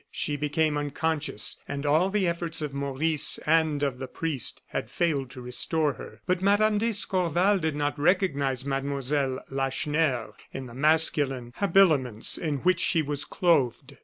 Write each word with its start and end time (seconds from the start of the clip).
She 0.09 0.35
became 0.35 0.77
unconscious, 0.79 1.57
and 1.67 1.85
all 1.85 2.09
the 2.09 2.27
efforts 2.27 2.59
of 2.63 2.73
Maurice 2.73 3.37
and 3.45 3.83
of 3.83 3.99
the 3.99 4.07
priest 4.07 4.63
had 4.69 4.89
failed 4.89 5.29
to 5.29 5.41
restore 5.43 5.93
her. 5.93 6.21
But 6.25 6.41
Mme. 6.41 6.77
d'Escorval 6.79 7.59
did 7.59 7.75
not 7.75 7.99
recognize 7.99 8.65
Mlle. 8.65 9.43
Lacheneur 9.51 10.33
in 10.51 10.65
the 10.65 10.73
masculine 10.73 11.53
habiliments 11.57 12.39
in 12.39 12.55
which 12.63 12.79
she 12.79 13.03
was 13.03 13.25
clothed. 13.25 13.97